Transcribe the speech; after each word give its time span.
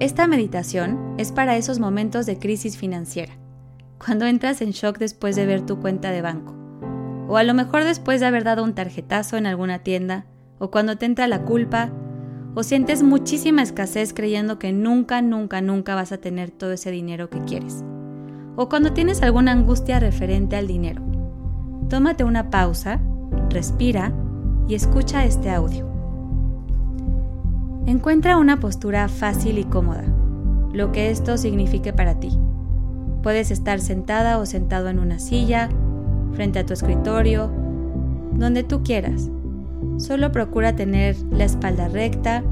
Esta 0.00 0.28
meditación 0.28 1.14
es 1.18 1.32
para 1.32 1.56
esos 1.56 1.80
momentos 1.80 2.24
de 2.24 2.38
crisis 2.38 2.76
financiera, 2.76 3.32
cuando 3.98 4.26
entras 4.26 4.60
en 4.60 4.70
shock 4.70 4.96
después 4.96 5.34
de 5.34 5.44
ver 5.44 5.66
tu 5.66 5.80
cuenta 5.80 6.12
de 6.12 6.22
banco, 6.22 6.54
o 7.26 7.36
a 7.36 7.42
lo 7.42 7.52
mejor 7.52 7.82
después 7.82 8.20
de 8.20 8.26
haber 8.26 8.44
dado 8.44 8.62
un 8.62 8.74
tarjetazo 8.74 9.36
en 9.36 9.46
alguna 9.46 9.80
tienda, 9.80 10.24
o 10.60 10.70
cuando 10.70 10.96
te 10.96 11.06
entra 11.06 11.26
la 11.26 11.42
culpa, 11.42 11.90
o 12.54 12.62
sientes 12.62 13.02
muchísima 13.02 13.60
escasez 13.60 14.14
creyendo 14.14 14.60
que 14.60 14.72
nunca, 14.72 15.20
nunca, 15.20 15.60
nunca 15.62 15.96
vas 15.96 16.12
a 16.12 16.18
tener 16.18 16.52
todo 16.52 16.70
ese 16.70 16.92
dinero 16.92 17.28
que 17.28 17.42
quieres, 17.42 17.82
o 18.54 18.68
cuando 18.68 18.92
tienes 18.92 19.20
alguna 19.22 19.50
angustia 19.50 19.98
referente 19.98 20.54
al 20.54 20.68
dinero. 20.68 21.02
Tómate 21.88 22.22
una 22.22 22.50
pausa, 22.50 23.00
respira 23.50 24.12
y 24.68 24.76
escucha 24.76 25.24
este 25.24 25.50
audio. 25.50 25.87
Encuentra 27.88 28.36
una 28.36 28.60
postura 28.60 29.08
fácil 29.08 29.56
y 29.56 29.64
cómoda, 29.64 30.04
lo 30.74 30.92
que 30.92 31.10
esto 31.10 31.38
signifique 31.38 31.94
para 31.94 32.20
ti. 32.20 32.38
Puedes 33.22 33.50
estar 33.50 33.80
sentada 33.80 34.36
o 34.36 34.44
sentado 34.44 34.90
en 34.90 34.98
una 34.98 35.18
silla, 35.18 35.70
frente 36.34 36.58
a 36.58 36.66
tu 36.66 36.74
escritorio, 36.74 37.50
donde 38.34 38.62
tú 38.62 38.82
quieras. 38.82 39.30
Solo 39.96 40.32
procura 40.32 40.76
tener 40.76 41.16
la 41.30 41.44
espalda 41.44 41.88
recta, 41.88 42.44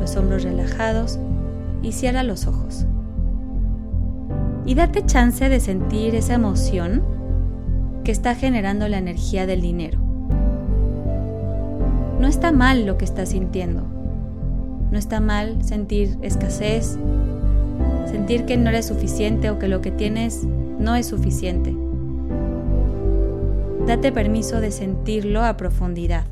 los 0.00 0.14
hombros 0.14 0.44
relajados 0.44 1.18
y 1.82 1.90
cierra 1.90 2.22
los 2.22 2.46
ojos. 2.46 2.86
Y 4.66 4.76
date 4.76 5.04
chance 5.04 5.48
de 5.48 5.58
sentir 5.58 6.14
esa 6.14 6.34
emoción 6.34 7.02
que 8.04 8.12
está 8.12 8.36
generando 8.36 8.86
la 8.86 8.98
energía 8.98 9.46
del 9.46 9.62
dinero. 9.62 9.98
No 12.20 12.28
está 12.28 12.52
mal 12.52 12.86
lo 12.86 12.96
que 12.98 13.04
estás 13.04 13.30
sintiendo 13.30 13.95
no 14.90 14.98
está 14.98 15.20
mal 15.20 15.62
sentir 15.64 16.16
escasez, 16.22 16.98
sentir 18.06 18.44
que 18.44 18.56
no 18.56 18.70
eres 18.70 18.86
suficiente 18.86 19.50
o 19.50 19.58
que 19.58 19.68
lo 19.68 19.80
que 19.80 19.90
tienes 19.90 20.44
no 20.78 20.94
es 20.94 21.06
suficiente. 21.06 21.76
Date 23.86 24.12
permiso 24.12 24.60
de 24.60 24.72
sentirlo 24.72 25.44
a 25.44 25.56
profundidad, 25.56 26.24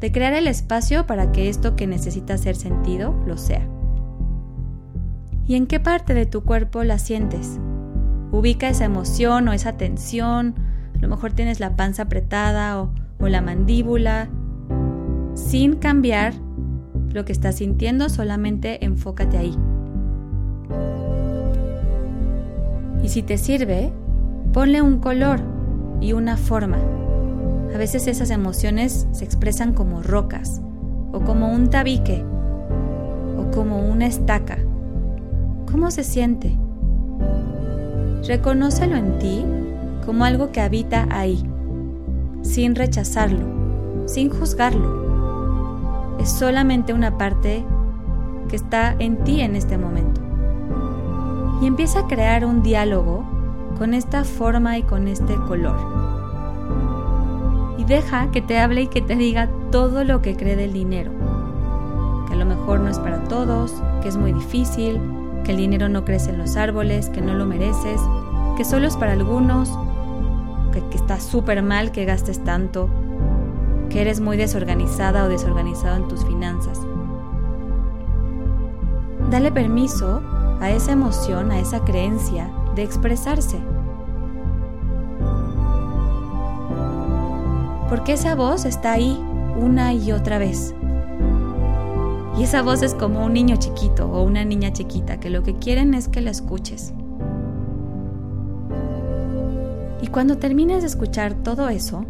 de 0.00 0.12
crear 0.12 0.34
el 0.34 0.46
espacio 0.46 1.06
para 1.06 1.32
que 1.32 1.48
esto 1.48 1.76
que 1.76 1.86
necesita 1.86 2.36
ser 2.36 2.56
sentido 2.56 3.14
lo 3.26 3.38
sea. 3.38 3.66
¿Y 5.46 5.54
en 5.54 5.66
qué 5.66 5.80
parte 5.80 6.12
de 6.12 6.26
tu 6.26 6.42
cuerpo 6.42 6.82
la 6.82 6.98
sientes? 6.98 7.58
Ubica 8.32 8.68
esa 8.68 8.84
emoción 8.84 9.48
o 9.48 9.52
esa 9.52 9.76
tensión, 9.76 10.54
a 10.96 10.98
lo 10.98 11.08
mejor 11.08 11.32
tienes 11.32 11.60
la 11.60 11.76
panza 11.76 12.02
apretada 12.02 12.82
o, 12.82 12.90
o 13.20 13.28
la 13.28 13.40
mandíbula, 13.40 14.28
sin 15.34 15.76
cambiar 15.76 16.34
lo 17.16 17.24
que 17.24 17.32
estás 17.32 17.56
sintiendo, 17.56 18.10
solamente 18.10 18.84
enfócate 18.84 19.38
ahí. 19.38 19.56
Y 23.02 23.08
si 23.08 23.22
te 23.22 23.38
sirve, 23.38 23.90
ponle 24.52 24.82
un 24.82 24.98
color 24.98 25.40
y 26.00 26.12
una 26.12 26.36
forma. 26.36 26.76
A 27.74 27.78
veces 27.78 28.06
esas 28.06 28.30
emociones 28.30 29.08
se 29.12 29.24
expresan 29.24 29.72
como 29.72 30.02
rocas, 30.02 30.60
o 31.12 31.20
como 31.20 31.50
un 31.52 31.70
tabique, 31.70 32.22
o 33.38 33.50
como 33.50 33.88
una 33.88 34.06
estaca. 34.06 34.58
¿Cómo 35.72 35.90
se 35.90 36.04
siente? 36.04 36.54
Reconócelo 38.28 38.96
en 38.96 39.18
ti 39.18 39.44
como 40.04 40.24
algo 40.24 40.52
que 40.52 40.60
habita 40.60 41.08
ahí, 41.10 41.42
sin 42.42 42.74
rechazarlo, 42.74 44.04
sin 44.06 44.28
juzgarlo 44.28 45.05
es 46.18 46.30
solamente 46.30 46.92
una 46.92 47.18
parte 47.18 47.64
que 48.48 48.56
está 48.56 48.94
en 48.98 49.18
ti 49.24 49.40
en 49.40 49.56
este 49.56 49.78
momento. 49.78 50.20
Y 51.60 51.66
empieza 51.66 52.00
a 52.00 52.06
crear 52.06 52.44
un 52.44 52.62
diálogo 52.62 53.24
con 53.78 53.94
esta 53.94 54.24
forma 54.24 54.78
y 54.78 54.82
con 54.82 55.08
este 55.08 55.34
color. 55.34 55.76
Y 57.78 57.84
deja 57.84 58.30
que 58.30 58.42
te 58.42 58.58
hable 58.58 58.82
y 58.82 58.86
que 58.88 59.02
te 59.02 59.16
diga 59.16 59.48
todo 59.70 60.04
lo 60.04 60.22
que 60.22 60.36
cree 60.36 60.56
del 60.56 60.72
dinero. 60.72 61.12
Que 62.26 62.34
a 62.34 62.36
lo 62.36 62.46
mejor 62.46 62.80
no 62.80 62.90
es 62.90 62.98
para 62.98 63.24
todos, 63.24 63.74
que 64.02 64.08
es 64.08 64.16
muy 64.16 64.32
difícil, 64.32 65.00
que 65.44 65.52
el 65.52 65.58
dinero 65.58 65.88
no 65.88 66.04
crece 66.04 66.30
en 66.30 66.38
los 66.38 66.56
árboles, 66.56 67.08
que 67.10 67.20
no 67.20 67.34
lo 67.34 67.46
mereces, 67.46 68.00
que 68.56 68.64
solo 68.64 68.86
es 68.86 68.96
para 68.96 69.12
algunos, 69.12 69.70
que, 70.72 70.82
que 70.90 70.96
está 70.96 71.20
súper 71.20 71.62
mal 71.62 71.92
que 71.92 72.04
gastes 72.04 72.42
tanto, 72.42 72.88
que 73.88 74.00
eres 74.00 74.20
muy 74.20 74.36
desorganizada 74.36 75.24
o 75.24 75.28
desorganizado 75.28 75.96
en 75.96 76.08
tus 76.08 76.24
finanzas. 76.24 76.80
Dale 79.30 79.50
permiso 79.50 80.22
a 80.60 80.70
esa 80.70 80.92
emoción, 80.92 81.50
a 81.50 81.58
esa 81.58 81.84
creencia 81.84 82.50
de 82.74 82.82
expresarse. 82.82 83.58
Porque 87.88 88.14
esa 88.14 88.34
voz 88.34 88.64
está 88.64 88.92
ahí 88.92 89.20
una 89.60 89.92
y 89.92 90.12
otra 90.12 90.38
vez. 90.38 90.74
Y 92.38 92.42
esa 92.42 92.62
voz 92.62 92.82
es 92.82 92.94
como 92.94 93.24
un 93.24 93.32
niño 93.32 93.56
chiquito 93.56 94.10
o 94.10 94.22
una 94.22 94.44
niña 94.44 94.72
chiquita 94.72 95.18
que 95.18 95.30
lo 95.30 95.42
que 95.42 95.54
quieren 95.54 95.94
es 95.94 96.08
que 96.08 96.20
la 96.20 96.30
escuches. 96.30 96.92
Y 100.02 100.08
cuando 100.08 100.36
termines 100.36 100.82
de 100.82 100.88
escuchar 100.88 101.34
todo 101.34 101.68
eso, 101.68 102.04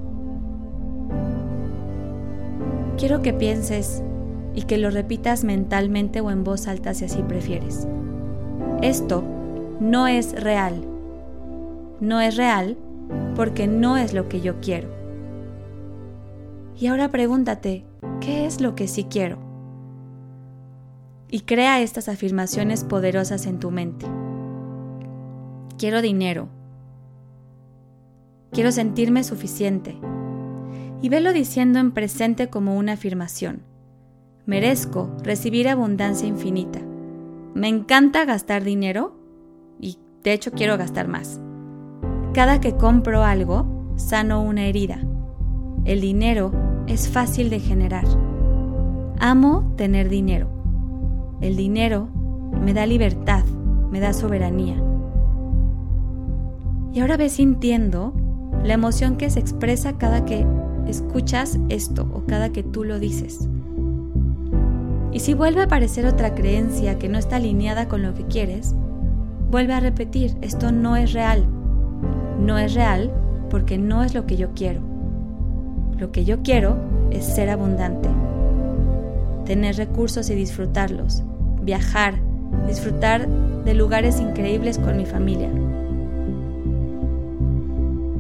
quiero 2.97 3.23
que 3.23 3.33
pienses 3.33 4.03
y 4.55 4.63
que 4.63 4.79
lo 4.79 4.91
repitas 4.91 5.45
mentalmente 5.45 6.21
o 6.21 6.31
en 6.31 6.45
voz 6.45 6.67
alta 6.67 6.95
si 6.95 7.05
así 7.05 7.23
prefieres. 7.23 7.87
Esto 8.83 9.23
no 9.81 10.09
es 10.09 10.33
real. 10.41 10.87
No 12.01 12.21
es 12.21 12.37
real 12.37 12.77
porque 13.35 13.67
no 13.67 13.97
es 13.97 14.15
lo 14.15 14.29
que 14.29 14.41
yo 14.41 14.61
quiero. 14.61 14.89
Y 16.79 16.87
ahora 16.89 17.11
pregúntate, 17.11 17.85
¿qué 18.21 18.47
es 18.47 18.61
lo 18.61 18.75
que 18.75 18.89
sí 18.89 19.05
quiero? 19.05 19.39
Y 21.29 21.41
crea 21.41 21.81
estas 21.81 22.09
afirmaciones 22.09 22.85
poderosas 22.85 23.47
en 23.47 23.59
tu 23.59 23.71
mente. 23.71 24.07
Quiero 25.79 26.01
dinero. 26.01 26.49
Quiero 28.53 28.73
sentirme 28.73 29.25
suficiente 29.25 29.99
y 31.03 31.09
velo 31.09 31.33
diciendo 31.33 31.79
en 31.79 31.93
presente 31.93 32.49
como 32.49 32.77
una 32.77 32.93
afirmación. 32.93 33.63
Merezco 34.47 35.11
recibir 35.23 35.69
abundancia 35.69 36.27
infinita. 36.27 36.81
Me 37.55 37.69
encanta 37.69 38.25
gastar 38.25 38.65
dinero 38.65 39.17
y 39.81 39.99
de 40.23 40.33
hecho 40.33 40.53
quiero 40.53 40.79
gastar 40.79 41.09
más. 41.09 41.41
Cada 42.33 42.61
que 42.61 42.77
compro 42.77 43.23
algo, 43.23 43.67
sano 43.97 44.43
una 44.43 44.67
herida. 44.67 45.01
El 45.85 46.01
dinero 46.01 46.53
es 46.87 47.09
fácil 47.09 47.51
de 47.51 47.61
generar. 47.61 48.05
Amo 49.19 49.73
tener 49.77 50.09
dinero. 50.09 50.49
El 51.41 51.57
dinero 51.57 52.09
me 52.63 52.75
da 52.75 52.87
libertad, 52.87 53.45
me 53.91 54.01
da 54.01 54.13
soberanía. 54.13 54.83
Y 56.93 57.01
ahora 57.01 57.17
ves 57.17 57.33
sintiendo 57.33 58.15
la 58.65 58.75
emoción 58.75 59.17
que 59.17 59.31
se 59.31 59.41
expresa 59.41 59.99
cada 59.99 60.25
que 60.25 60.47
escuchas 60.87 61.59
esto 61.69 62.09
o 62.13 62.25
cada 62.27 62.51
que 62.51 62.63
tú 62.63 62.85
lo 62.85 62.99
dices. 62.99 63.49
Y 65.13 65.21
si 65.21 65.35
vuelve 65.35 65.63
a 65.63 65.65
aparecer 65.65 66.07
otra 66.07 66.35
creencia 66.35 66.99
que 66.99 67.09
no 67.09 67.19
está 67.19 67.37
alineada 67.37 67.89
con 67.89 68.03
lo 68.03 68.15
que 68.15 68.25
quieres, 68.25 68.75
vuelve 69.51 69.73
a 69.73 69.81
repetir, 69.81 70.37
esto 70.43 70.73
no 70.73 70.97
es 70.97 71.13
real. 71.13 71.47
No 72.41 72.59
es 72.59 72.75
real 72.75 73.13
porque 73.49 73.79
no 73.79 74.05
es 74.05 74.15
lo 74.15 74.27
que 74.27 74.37
yo 74.37 74.51
quiero. 74.55 74.81
Lo 75.99 76.13
que 76.13 76.25
yo 76.25 76.43
quiero 76.43 76.77
es 77.11 77.25
ser 77.25 77.49
abundante, 77.49 78.11
tener 79.47 79.77
recursos 79.77 80.29
y 80.29 80.35
disfrutarlos, 80.35 81.23
viajar, 81.63 82.21
disfrutar 82.67 83.27
de 83.65 83.75
lugares 83.75 84.21
increíbles 84.21 84.79
con 84.79 84.97
mi 84.97 85.07
familia, 85.07 85.51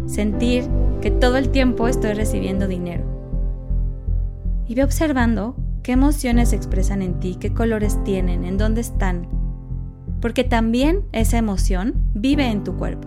sentir 0.06 0.64
que 1.06 1.12
todo 1.12 1.36
el 1.36 1.50
tiempo 1.50 1.86
estoy 1.86 2.14
recibiendo 2.14 2.66
dinero. 2.66 3.04
Y 4.66 4.74
ve 4.74 4.82
observando 4.82 5.54
qué 5.84 5.92
emociones 5.92 6.48
se 6.48 6.56
expresan 6.56 7.00
en 7.00 7.20
ti, 7.20 7.36
qué 7.38 7.54
colores 7.54 8.02
tienen, 8.02 8.42
en 8.42 8.58
dónde 8.58 8.80
están. 8.80 9.28
Porque 10.20 10.42
también 10.42 11.04
esa 11.12 11.38
emoción 11.38 11.94
vive 12.12 12.50
en 12.50 12.64
tu 12.64 12.76
cuerpo. 12.76 13.06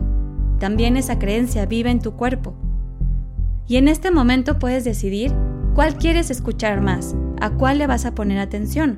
También 0.59 0.95
esa 0.95 1.19
creencia 1.19 1.65
vive 1.65 1.91
en 1.91 1.99
tu 1.99 2.13
cuerpo. 2.13 2.55
Y 3.67 3.75
en 3.75 3.89
este 3.89 4.11
momento 4.11 4.59
puedes 4.59 4.85
decidir 4.85 5.33
cuál 5.75 5.97
quieres 5.97 6.31
escuchar 6.31 6.79
más, 6.79 7.17
a 7.41 7.49
cuál 7.49 7.79
le 7.79 7.87
vas 7.87 8.05
a 8.05 8.15
poner 8.15 8.39
atención. 8.39 8.97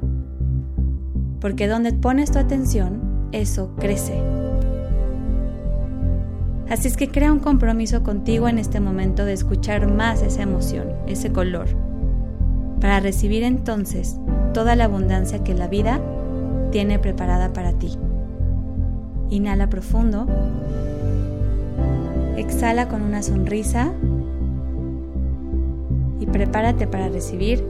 Porque 1.40 1.68
donde 1.68 1.92
pones 1.92 2.30
tu 2.30 2.38
atención, 2.38 3.02
eso 3.32 3.74
crece. 3.80 4.41
Así 6.72 6.88
es 6.88 6.96
que 6.96 7.10
crea 7.10 7.34
un 7.34 7.40
compromiso 7.40 8.02
contigo 8.02 8.48
en 8.48 8.58
este 8.58 8.80
momento 8.80 9.26
de 9.26 9.34
escuchar 9.34 9.92
más 9.92 10.22
esa 10.22 10.44
emoción, 10.44 10.88
ese 11.06 11.34
color, 11.34 11.68
para 12.80 13.02
recibir 13.02 13.44
entonces 13.44 14.16
toda 14.54 14.78
la 14.78 14.86
abundancia 14.86 15.44
que 15.44 15.54
la 15.54 15.68
vida 15.68 16.00
tiene 16.72 16.98
preparada 16.98 17.52
para 17.52 17.74
ti. 17.74 17.98
Inhala 19.30 19.68
profundo. 19.68 20.28
Exhala 22.38 22.88
con 22.88 23.02
una 23.02 23.22
sonrisa 23.22 23.92
y 26.22 26.26
prepárate 26.26 26.88
para 26.88 27.10
recibir 27.10 27.62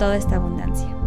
toda 0.00 0.16
esta 0.16 0.36
abundancia. 0.36 0.99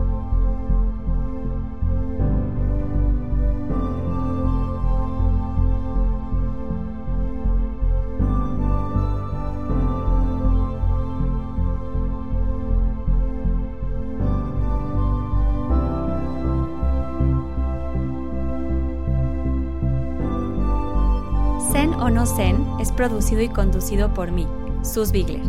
Zen 21.83 21.95
o 21.95 22.09
no 22.09 22.25
Zen 22.25 22.65
es 22.79 22.93
producido 22.93 23.41
y 23.41 23.49
conducido 23.49 24.13
por 24.13 24.31
mí, 24.31 24.47
Sus 24.83 25.11
Bigler. 25.11 25.43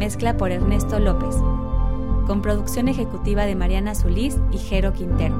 Mezcla 0.00 0.36
por 0.36 0.50
Ernesto 0.50 0.98
López. 0.98 1.36
Con 2.26 2.42
producción 2.42 2.88
ejecutiva 2.88 3.46
de 3.46 3.54
Mariana 3.54 3.94
Solís 3.94 4.36
y 4.50 4.58
Jero 4.58 4.92
Quintero. 4.92 5.36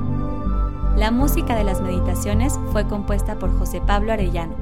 La 0.96 1.10
música 1.10 1.56
de 1.56 1.64
las 1.64 1.80
meditaciones 1.80 2.60
fue 2.70 2.86
compuesta 2.86 3.36
por 3.36 3.50
José 3.58 3.82
Pablo 3.84 4.12
Arellano. 4.12 4.54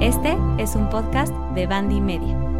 Este 0.00 0.34
es 0.56 0.76
un 0.76 0.88
podcast 0.88 1.34
de 1.54 1.66
Bandy 1.66 2.00
Media. 2.00 2.55